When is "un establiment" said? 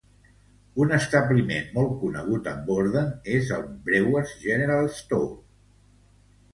0.85-1.67